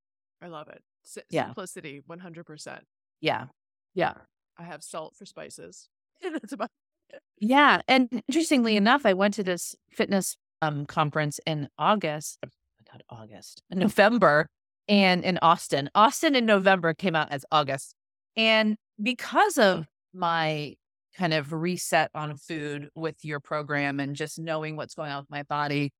[0.41, 0.81] I love it.
[1.03, 1.45] Si- Yeah.
[1.47, 2.79] Simplicity, 100%.
[3.21, 3.45] Yeah.
[3.93, 4.13] Yeah.
[4.57, 5.89] I have salt for spices.
[6.21, 6.69] That's about
[7.39, 7.81] Yeah.
[7.87, 12.39] And interestingly enough, I went to this fitness um, conference in August,
[12.91, 14.47] not August, November,
[14.87, 15.89] and in Austin.
[15.95, 17.93] Austin in November came out as August.
[18.37, 20.75] And because of my
[21.17, 25.29] kind of reset on food with your program and just knowing what's going on with
[25.29, 25.93] my body,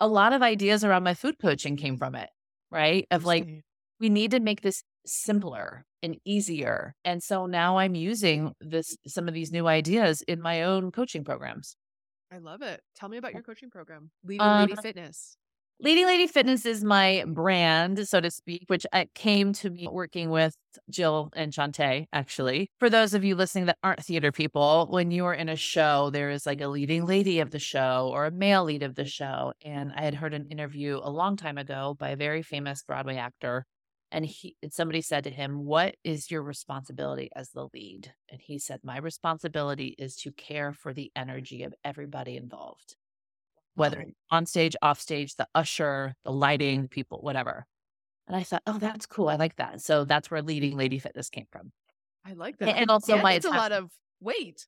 [0.00, 2.30] a lot of ideas around my food coaching came from it,
[2.70, 3.06] right?
[3.10, 3.64] Of like,
[4.00, 6.94] we need to make this simpler and easier.
[7.04, 11.24] And so now I'm using this some of these new ideas in my own coaching
[11.24, 11.76] programs.
[12.32, 12.80] I love it.
[12.96, 15.36] Tell me about your coaching program, Leading Lady uh, Fitness.
[15.84, 20.30] Leading Lady Fitness is my brand, so to speak, which I came to me working
[20.30, 20.56] with
[20.88, 22.70] Jill and Shantae, actually.
[22.80, 26.08] For those of you listening that aren't theater people, when you are in a show,
[26.08, 29.04] there is like a leading lady of the show or a male lead of the
[29.04, 29.52] show.
[29.62, 33.16] And I had heard an interview a long time ago by a very famous Broadway
[33.16, 33.66] actor.
[34.10, 38.14] And he somebody said to him, What is your responsibility as the lead?
[38.30, 42.96] And he said, My responsibility is to care for the energy of everybody involved
[43.74, 47.66] whether on stage, off stage, the usher, the lighting, people, whatever.
[48.26, 49.28] And I thought, oh, that's cool.
[49.28, 49.80] I like that.
[49.82, 51.72] So that's where leading Lady Fitness came from.
[52.24, 52.76] I like that.
[52.76, 54.66] And also my it's a lot of weight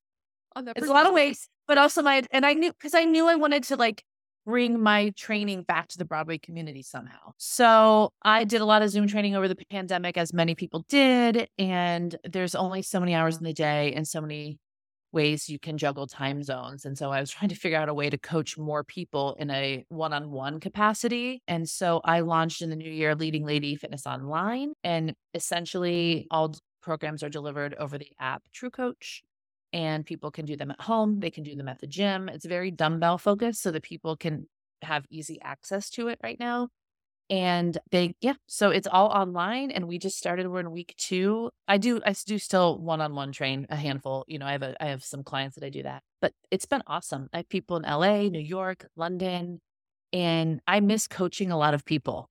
[0.55, 0.77] on that.
[0.77, 3.35] It's a lot of weight, but also my and I knew because I knew I
[3.35, 4.03] wanted to like
[4.45, 7.33] bring my training back to the Broadway community somehow.
[7.37, 11.49] So I did a lot of Zoom training over the pandemic, as many people did.
[11.57, 14.57] And there's only so many hours in the day and so many
[15.11, 16.85] ways you can juggle time zones.
[16.85, 19.49] And so I was trying to figure out a way to coach more people in
[19.49, 21.41] a one on one capacity.
[21.47, 24.73] And so I launched in the new year Leading Lady Fitness Online.
[24.83, 29.23] And essentially, all programs are delivered over the app True Coach.
[29.73, 32.29] And people can do them at home, they can do them at the gym.
[32.29, 34.47] It's very dumbbell focused so that people can
[34.81, 36.69] have easy access to it right now.
[37.29, 39.71] And they, yeah, so it's all online.
[39.71, 40.47] And we just started.
[40.47, 41.51] We're in week two.
[41.67, 44.23] I do, I do still one on one train a handful.
[44.27, 46.65] You know, I have a, I have some clients that I do that, but it's
[46.65, 47.29] been awesome.
[47.33, 49.59] I have people in LA, New York, London,
[50.13, 52.29] and I miss coaching a lot of people.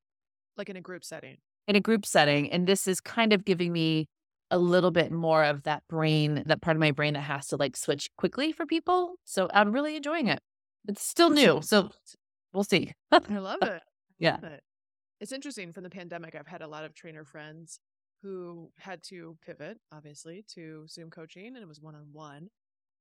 [0.57, 1.37] Like in a group setting.
[1.69, 2.51] In a group setting.
[2.51, 4.09] And this is kind of giving me
[4.51, 7.57] a little bit more of that brain, that part of my brain that has to
[7.57, 9.17] like switch quickly for people.
[9.25, 10.41] So I'm really enjoying it.
[10.89, 11.61] It's still new.
[11.63, 11.91] So
[12.53, 12.93] we'll see.
[13.13, 13.83] I love it.
[14.19, 14.39] yeah.
[14.43, 14.63] It.
[15.21, 17.81] It's interesting from the pandemic, I've had a lot of trainer friends
[18.23, 22.49] who had to pivot, obviously, to Zoom coaching and it was one on one.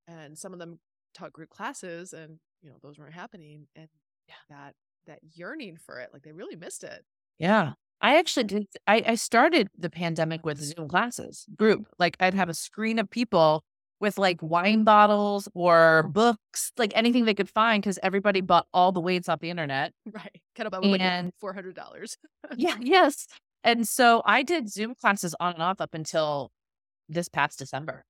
[0.08, 0.80] And some of them
[1.13, 3.67] taught group classes and, you know, those weren't happening.
[3.75, 3.88] And
[4.28, 4.36] yeah.
[4.49, 4.73] that
[5.08, 7.04] that yearning for it, like they really missed it.
[7.39, 7.73] Yeah.
[8.01, 11.88] I actually did I, I started the pandemic with Zoom classes, group.
[11.97, 13.63] Like I'd have a screen of people
[13.99, 18.91] with like wine bottles or books, like anything they could find, because everybody bought all
[18.91, 19.93] the weights off the internet.
[20.12, 20.41] Right.
[20.58, 22.17] Kettlebell and, four hundred dollars.
[22.55, 22.75] yeah.
[22.81, 23.27] Yes.
[23.63, 26.51] And so I did Zoom classes on and off up until
[27.10, 28.03] this past December.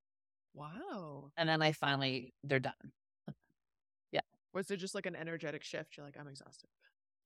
[0.54, 1.30] Wow.
[1.38, 2.74] And then I finally they're done.
[4.12, 4.22] yeah.
[4.54, 5.96] Was there just like an energetic shift?
[5.98, 6.68] You're like, I'm exhausted.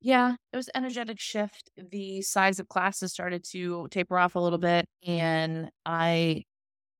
[0.02, 1.72] Yeah, it was energetic shift.
[1.76, 4.86] The size of classes started to taper off a little bit.
[5.06, 6.44] And I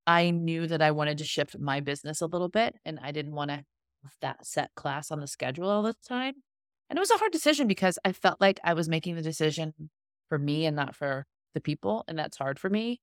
[0.10, 3.36] I knew that I wanted to shift my business a little bit and I didn't
[3.36, 6.34] want to have that set class on the schedule all the time.
[6.90, 9.72] And it was a hard decision because I felt like I was making the decision
[10.28, 12.06] for me and not for the people.
[12.08, 13.02] And that's hard for me.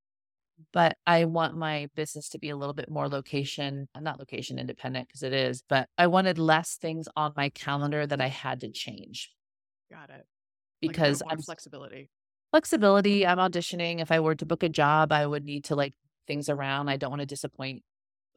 [0.72, 5.06] But I want my business to be a little bit more location, not location independent
[5.06, 8.70] because it is, but I wanted less things on my calendar that I had to
[8.72, 9.30] change.
[9.92, 10.26] Got it.
[10.80, 12.10] Because like I'm flexibility.
[12.50, 13.24] Flexibility.
[13.24, 14.00] I'm auditioning.
[14.00, 15.94] If I were to book a job, I would need to like
[16.26, 16.88] things around.
[16.88, 17.82] I don't want to disappoint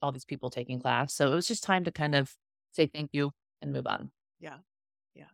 [0.01, 1.13] all these people taking class.
[1.13, 2.33] So it was just time to kind of
[2.71, 4.11] say thank you and move on.
[4.39, 4.57] Yeah.
[5.13, 5.25] Yeah.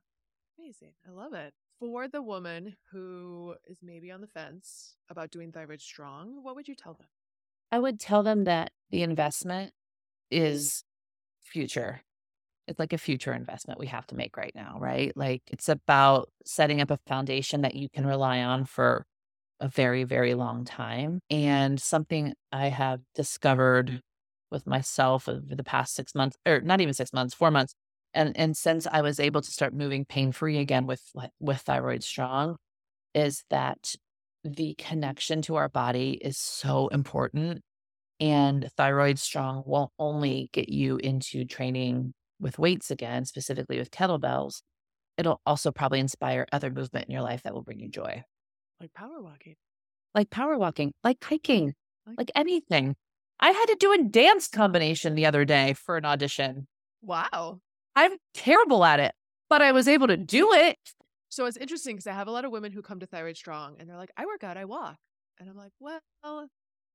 [0.59, 0.93] Amazing.
[1.07, 1.53] I love it.
[1.79, 6.67] For the woman who is maybe on the fence about doing Thyroid Strong, what would
[6.67, 7.07] you tell them?
[7.71, 9.73] I would tell them that the investment
[10.31, 10.45] mm-hmm.
[10.45, 10.83] is
[11.41, 12.01] future.
[12.67, 15.15] It's like a future investment we have to make right now, right?
[15.15, 19.05] Like it's about setting up a foundation that you can rely on for
[19.59, 21.19] a very, very long time.
[21.29, 24.01] And something I have discovered
[24.51, 27.73] with myself over the past six months, or not even six months, four months.
[28.13, 31.01] And, and since I was able to start moving pain free again with,
[31.39, 32.57] with Thyroid Strong,
[33.13, 33.95] is that
[34.43, 37.61] the connection to our body is so important.
[38.19, 44.61] And Thyroid Strong won't only get you into training with weights again, specifically with kettlebells,
[45.17, 48.23] it'll also probably inspire other movement in your life that will bring you joy.
[48.79, 49.55] Like power walking.
[50.13, 51.73] Like power walking, like hiking,
[52.05, 52.95] like, like anything.
[53.39, 56.67] I had to do a dance combination the other day for an audition.
[57.01, 57.59] Wow.
[57.95, 59.13] I'm terrible at it,
[59.49, 60.77] but I was able to do it.
[61.29, 63.77] So it's interesting because I have a lot of women who come to Thyroid Strong
[63.79, 64.95] and they're like, I work out, I walk.
[65.39, 66.47] And I'm like, well,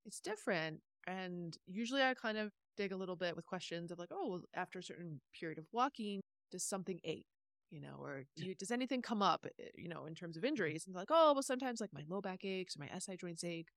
[0.07, 0.81] it's different.
[1.07, 4.41] And usually I kind of dig a little bit with questions of like, oh, well,
[4.55, 7.27] after a certain period of walking, does something ache?
[7.71, 10.45] You know, or do you, does anything come up, eh, you know, in terms of
[10.45, 10.87] injuries?
[10.87, 13.69] And like, oh, well, sometimes like my low back aches or my SI joints ache.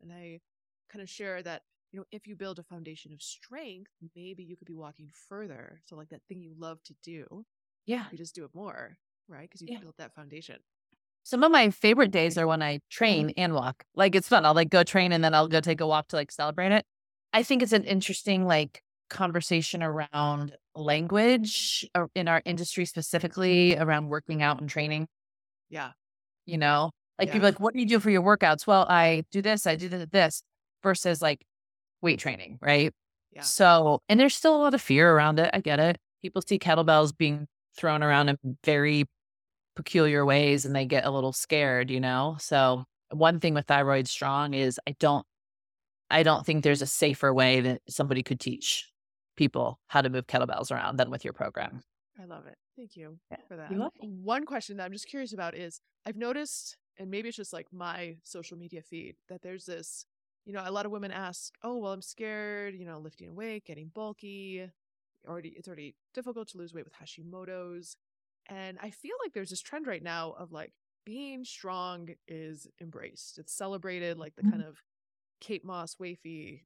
[0.00, 0.40] And I
[0.90, 4.56] kind of share that, you know, if you build a foundation of strength, maybe you
[4.56, 5.80] could be walking further.
[5.86, 7.44] So, like that thing you love to do,
[7.86, 8.10] Yeah.
[8.10, 9.48] you just do it more, right?
[9.48, 9.80] Because you Yeah.
[9.80, 10.60] built that foundation.
[11.22, 13.84] Some of my favorite days are when I train and walk.
[13.94, 14.44] Like it's fun.
[14.44, 16.84] I'll like go train and then I'll go take a walk to like celebrate it.
[17.32, 18.82] I think it's an interesting like
[19.14, 25.08] conversation around language uh, in our industry specifically around working out and training.
[25.70, 25.92] Yeah.
[26.46, 27.34] You know, like Yeah.
[27.34, 28.66] people like, what do you do for your workouts?
[28.66, 30.42] Well, I do this, I do th- this
[30.82, 31.44] versus like
[32.02, 32.92] weight training, right?
[33.32, 33.42] Yeah.
[33.42, 35.50] So, and there's still a lot of fear around it.
[35.54, 35.96] I get it.
[36.22, 37.46] People see kettlebells being
[37.76, 39.06] thrown around in very
[39.76, 42.36] peculiar ways and they get a little scared, you know?
[42.40, 45.24] So, one thing with thyroid strong is I don't
[46.10, 48.88] I don't think there's a safer way that somebody could teach
[49.36, 51.82] people how to move kettlebells around than with your program.
[52.20, 52.56] I love it.
[52.76, 53.38] Thank you Yeah.
[53.48, 53.84] for that.
[54.00, 57.72] One question that I'm just curious about is I've noticed, and maybe it's just like
[57.72, 60.06] my social media feed, that there's this,
[60.44, 63.64] you know, a lot of women ask, oh, well, I'm scared, you know, lifting weight,
[63.64, 64.70] getting bulky.
[65.26, 67.96] Already, it's already difficult to lose weight with Hashimoto's.
[68.46, 70.72] And I feel like there's this trend right now of like
[71.04, 73.38] being strong is embraced.
[73.38, 74.50] It's celebrated, like the Mhm.
[74.50, 74.82] kind of
[75.40, 76.62] Kate Moss wafy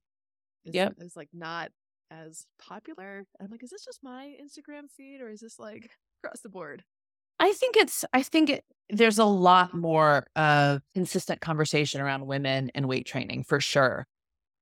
[0.65, 0.95] is, Yep.
[0.97, 1.71] is like not
[2.11, 3.25] as popular.
[3.39, 5.89] I'm like, is this just my Instagram feed or is this like
[6.23, 6.83] across the board?
[7.39, 12.71] I think it's I think it, there's a lot more uh consistent conversation around women
[12.75, 14.05] and weight training for sure.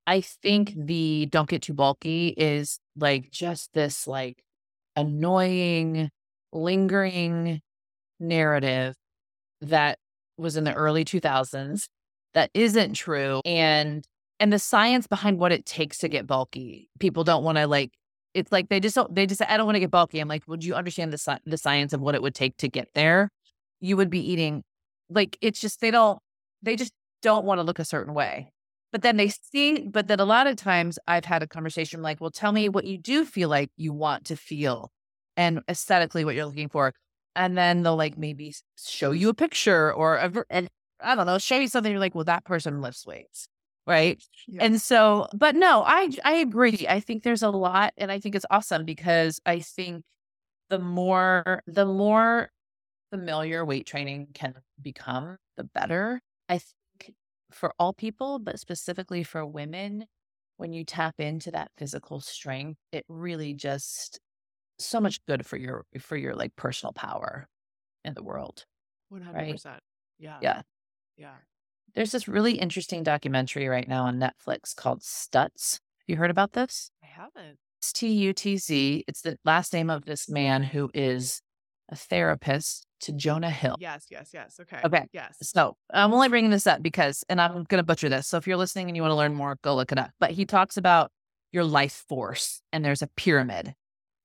[0.06, 4.44] I think the don't get too bulky is like just this like
[4.96, 6.10] annoying
[6.54, 7.62] lingering
[8.20, 8.96] narrative
[9.62, 9.98] that
[10.38, 11.88] was in the early 2000s
[12.34, 14.06] that isn't true and
[14.40, 17.92] and the science behind what it takes to get bulky people don't want to like
[18.34, 20.20] it's like they just don't they just i don't want to get bulky.
[20.20, 22.90] I'm like would you understand the, the science of what it would take to get
[22.94, 23.30] there?
[23.80, 24.64] You would be eating
[25.10, 26.20] like it's just they don't
[26.62, 28.52] they just don't want to look a certain way.
[28.92, 32.22] But then they see but then a lot of times i've had a conversation like
[32.22, 34.92] well tell me what you do feel like you want to feel
[35.36, 36.94] and aesthetically what you're looking for.
[37.36, 40.68] And then they'll like maybe show you a picture or a, and
[41.00, 41.92] I don't know, show you something.
[41.92, 43.48] You're like, well, that person lifts weights,
[43.88, 44.22] right?
[44.48, 44.62] Yeah.
[44.62, 46.86] And so, but no, I I agree.
[46.90, 50.04] I think there's a lot, and I think it's awesome because I think
[50.70, 52.50] the more the more
[53.12, 56.22] familiar weight training can become, the better.
[56.50, 57.16] I think
[57.52, 60.06] for all people, but specifically for women,
[60.58, 64.20] when you tap into that physical strength, it really just
[64.80, 67.48] so much good for your for your like personal power
[68.06, 68.66] in the world.
[69.10, 69.82] 100%.
[70.18, 70.44] Yeah.
[70.44, 70.64] Yeah.
[71.18, 71.38] Yeah.
[71.96, 75.74] There's this really interesting documentary right now on Netflix called Stutz.
[75.74, 76.92] Have you heard about this?
[77.04, 77.58] I haven't.
[77.80, 79.04] It's T U T Z.
[79.08, 81.42] It's the last name of this man who is
[81.90, 83.78] a therapist to Jonah Hill.
[83.80, 84.60] Yes, yes, yes.
[84.60, 84.80] Okay.
[84.84, 85.06] Okay.
[85.14, 85.38] Yes.
[85.42, 88.28] So I'm only bringing this up because, and I'm going to butcher this.
[88.28, 90.12] So if you're listening and you want to learn more, go look it up.
[90.20, 91.12] But he talks about
[91.52, 93.74] your life force, and there's a pyramid.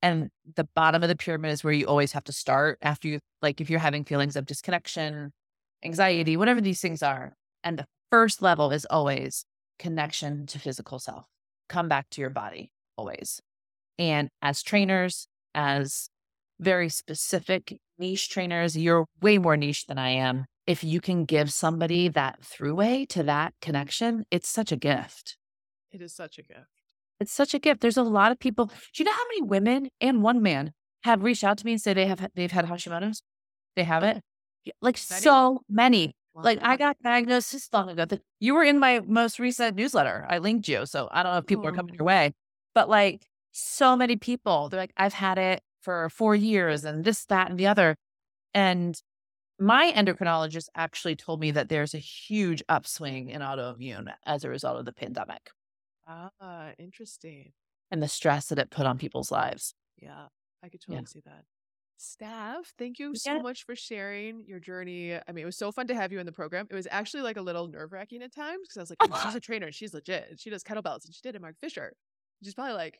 [0.00, 3.20] And the bottom of the pyramid is where you always have to start after you,
[3.42, 5.32] like, if you're having feelings of disconnection,
[5.84, 7.34] anxiety, whatever these things are.
[7.64, 9.44] And the first level is always
[9.78, 11.26] connection to physical self.
[11.68, 13.40] Come back to your body always.
[13.98, 16.08] And as trainers, as
[16.60, 20.46] very specific niche trainers, you're way more niche than I am.
[20.66, 25.36] If you can give somebody that throughway to that connection, it's such a gift.
[25.90, 26.66] It is such a gift.
[27.20, 27.80] It's such a gift.
[27.80, 28.66] There's a lot of people.
[28.66, 30.72] Do you know how many women and one man
[31.04, 33.22] have reached out to me and said they have they've had Hashimoto's?
[33.76, 34.22] They have it.
[34.80, 35.22] Like Many?
[35.22, 36.14] so many.
[36.42, 38.04] Like I got diagnosed this long ago.
[38.04, 40.26] That you were in my most recent newsletter.
[40.28, 41.98] I linked you, so I don't know if people are coming Oh.
[41.98, 42.32] your way,
[42.74, 47.24] but like so many people, they're like, I've had it for four years, and this,
[47.26, 47.96] that, and the other.
[48.54, 49.00] And
[49.60, 54.78] my endocrinologist actually told me that there's a huge upswing in autoimmune as a result
[54.78, 55.50] of the pandemic
[56.06, 57.52] Ah, interesting.
[57.90, 59.74] and the stress that it put on people's lives.
[59.96, 60.28] Yeah,
[60.62, 61.02] I could Yeah.
[61.02, 61.44] totally see that.
[62.04, 65.14] Steph, thank you so much for sharing your journey.
[65.14, 66.66] I mean, it was so fun to have you in the program.
[66.68, 69.12] It was actually like a little nerve wracking at times because I was like, oh,
[69.12, 71.54] she's a trainer and she's legit and she does kettlebells and she did it, Mark
[71.60, 71.92] Fisher.
[72.42, 72.98] She's probably like,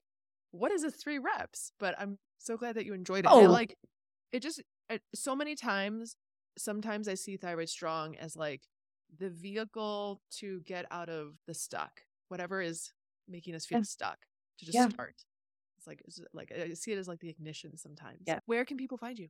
[0.53, 1.73] what is this three reps?
[1.81, 3.35] But I'm so glad that you enjoyed it.
[3.37, 3.51] And, Oh.
[3.51, 3.77] like,
[4.31, 4.63] it just,
[5.17, 6.15] so many times,
[6.57, 8.69] sometimes I see Thyroid Strong as like
[9.19, 12.93] the vehicle to get out of the stuck, whatever is
[13.27, 13.83] making us feel Yeah.
[13.83, 14.27] stuck
[14.59, 14.89] to just Yeah.
[14.91, 15.25] start.
[15.83, 18.21] It's like it's like I see it as like the ignition sometimes.
[18.25, 18.39] Yeah.
[18.47, 19.29] Where can people find you?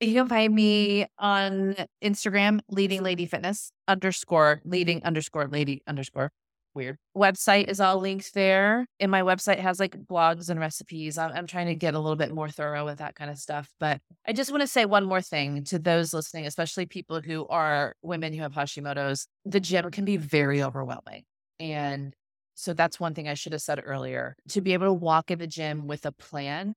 [0.00, 1.74] You can find me on
[2.04, 6.32] Instagram, leading lady fitness underscore leading underscore lady underscore.
[6.74, 6.98] Weird.
[7.16, 8.84] Website is all linked there.
[9.00, 11.16] And my website has like blogs and recipes.
[11.16, 13.70] I'm, I'm trying to get a little bit more thorough with that kind of stuff.
[13.80, 17.46] But I just want to say one more thing to those listening, especially people who
[17.46, 19.26] are women who have Hashimoto's.
[19.46, 21.22] The gym can be very overwhelming.
[21.58, 22.14] And
[22.56, 24.34] So that's one thing I should have said earlier.
[24.48, 26.74] To be able to walk in the gym with a plan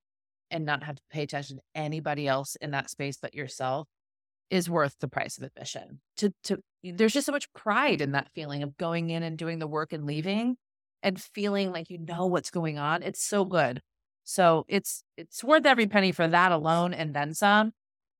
[0.50, 3.88] and not have to pay attention to anybody else in that space but yourself
[4.50, 6.00] is worth the price of admission.
[6.18, 9.58] To to there's just so much pride in that feeling of going in and doing
[9.58, 10.56] the work and leaving
[11.02, 13.02] and feeling like you know what's going on.
[13.02, 13.80] It's so good.
[14.24, 17.72] So it's it's worth every penny for that alone and then some.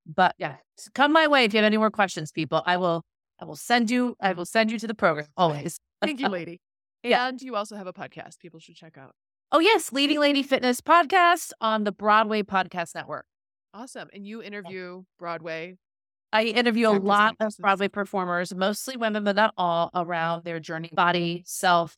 [0.07, 0.57] But yeah,
[0.95, 2.63] come my way if you have any more questions, people.
[2.65, 3.03] I will
[3.39, 5.79] I will send you I will send you to the program always.
[6.01, 6.59] Thank you, lady.
[7.03, 7.29] Yeah.
[7.29, 9.15] And you also have a podcast people should check out.
[9.53, 13.27] Oh yes, Leading Lady Fitness podcast on the Broadway Podcast Network.
[13.75, 14.09] Awesome.
[14.13, 15.77] And you interview Broadway.
[16.33, 17.53] I interview a lot of.
[17.59, 21.97] Broadway performers, mostly women, but not all, around their journey, body, self,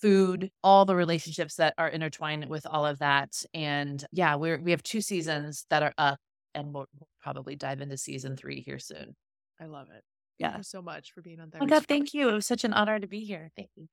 [0.00, 3.42] food, all the relationships that are intertwined with all of that.
[3.52, 6.20] And yeah, we're we have two seasons that are up,
[6.54, 9.16] and we'll, we'll probably dive into season three here soon.
[9.60, 10.04] I love it.
[10.38, 10.48] Yeah.
[10.50, 11.68] Thank you so much for being on Oh there.
[11.68, 12.28] God, thank you.
[12.28, 13.50] It was such an honor to be here.
[13.56, 13.88] Thank you.